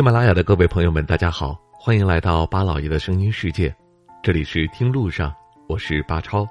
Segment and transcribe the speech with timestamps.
[0.00, 3.70] 喜马拉雅的各位朋友们，大家好，欢迎来到巴老爷的声音世界，
[4.22, 5.30] 这里是听路上，
[5.68, 6.48] 我是巴超。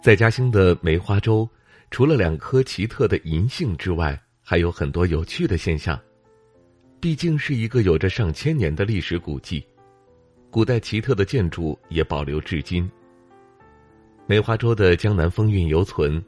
[0.00, 1.46] 在嘉兴的梅花洲，
[1.90, 6.00] 除了两棵奇特的银杏之外，还有很多有趣的现象。
[7.02, 9.62] 毕竟是一个有着上千年的历史古迹，
[10.48, 12.90] 古代奇特的建筑也保留至今。
[14.26, 16.24] 梅花洲的江南风韵犹存，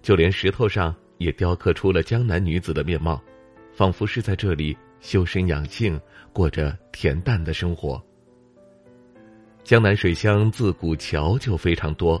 [0.00, 3.22] 就连石头上也雕刻出了江南女子的面貌，
[3.74, 4.74] 仿佛是在这里。
[5.06, 6.00] 修身养性，
[6.32, 8.04] 过着恬淡的生活。
[9.62, 12.20] 江南水乡自古桥就非常多，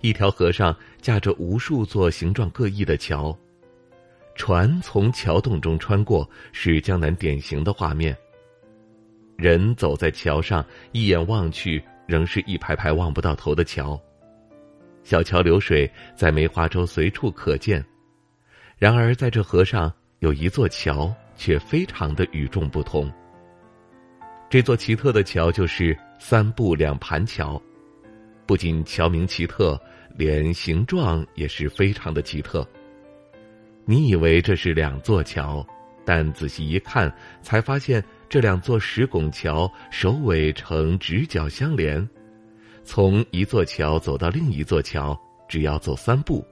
[0.00, 3.36] 一条河上架着无数座形状各异的桥，
[4.34, 8.16] 船从桥洞中穿过，是江南典型的画面。
[9.36, 13.96] 人走在桥上，一眼望去，仍是一排排望不到头的桥。
[15.04, 17.84] 小桥流水在梅花洲随处可见，
[18.76, 21.14] 然而在这河上有一座桥。
[21.38, 23.10] 却非常的与众不同。
[24.50, 27.60] 这座奇特的桥就是三步两盘桥，
[28.44, 29.80] 不仅桥名奇特，
[30.16, 32.66] 连形状也是非常的奇特。
[33.86, 35.66] 你以为这是两座桥，
[36.04, 42.06] 但仔细一看，才发现这两座石拱桥首尾呈直角相连，
[42.82, 46.44] 从一座桥走到另一座桥只要走三步，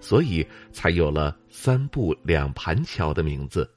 [0.00, 3.70] 所以才有了“三步两盘桥”的名字。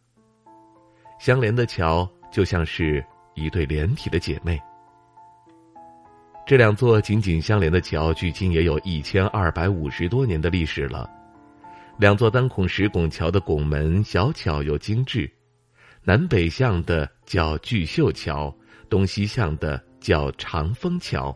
[1.20, 4.60] 相连的桥就像是一对连体的姐妹。
[6.46, 11.10] 这两座紧紧相连的桥，距今也有一千二百五十多年的历史了。
[11.98, 15.30] 两座单孔石拱桥的拱门小巧又精致，
[16.04, 18.56] 南北向的叫巨秀桥，
[18.90, 21.36] 东西向的叫长风桥。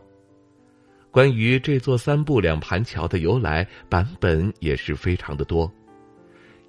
[1.10, 5.70] 关于这座三步两盘桥的由来，版本也是非常的多。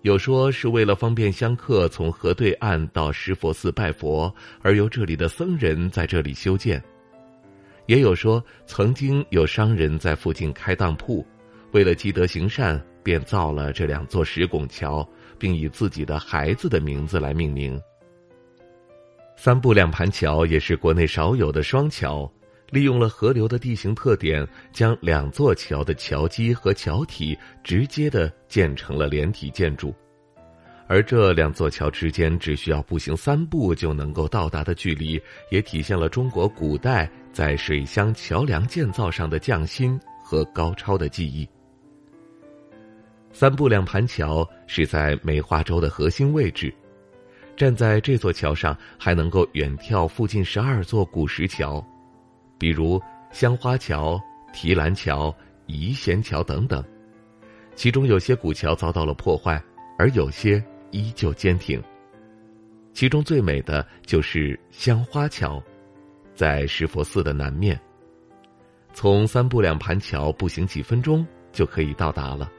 [0.03, 6.77] 有说是为了方便香客从河对岸到石佛寺拜佛，而由这里的僧人在这里修建；
[7.85, 11.25] 也有说曾经有商人在附近开当铺，
[11.71, 15.07] 为了积德行善，便造了这两座石拱桥，
[15.39, 17.81] 并以自己的孩子的名字来命名。
[19.37, 22.29] 三步两盘桥也是国内少有的双桥，
[22.73, 29.93] 利用了河流的地形特点，将两座桥的桥基和桥体直接的建成了连体建筑。
[30.87, 41.47] 而这两座桥之间只需要步行三步就能够到达的距离，也体现了中国古代在水乡桥梁建造上的匠心和高超的技艺。
[43.31, 46.73] 三步两盘桥是在梅花洲的核心位置，
[47.55, 51.85] 站在这座桥上还能够远眺附近十二座古石桥，
[52.63, 52.97] 比如
[53.29, 54.17] 香花桥、
[54.53, 55.35] 提篮桥、
[55.65, 56.81] 宜贤桥等等，
[57.75, 59.61] 其中有些古桥遭到了破坏，
[59.97, 60.63] 而有些。
[60.91, 61.83] 依旧坚挺。
[62.93, 65.61] 其中最美的就是香花桥，
[66.33, 67.77] 在石佛寺的南面。
[68.93, 72.49] 从三步两盘桥步行几分钟就可以到达了。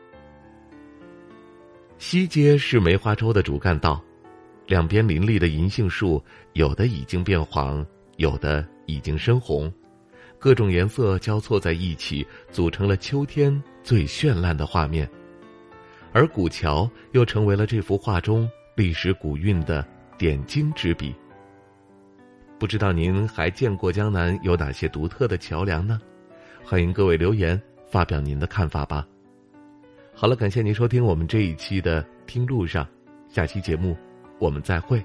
[1.96, 4.04] 西街是梅花洲的主干道，
[4.66, 6.22] 两边林立的银杏树，
[6.52, 9.72] 有的已经变黄，有的已经深红，
[10.38, 15.08] 各种颜色交错在一起，组成了秋天最绚烂的画面。
[16.12, 19.84] 而古桥又成为了这幅画中历史古韵的
[20.16, 21.14] 点睛之笔。
[22.58, 26.00] 不知道您还见过江南有哪些独特的桥梁呢？
[26.62, 29.06] 欢迎各位留言发表您的看法吧。
[30.14, 32.84] 好了，感谢您收听我们这一期的《听路上》，
[33.28, 33.96] 下期节目
[34.38, 35.04] 我们再会。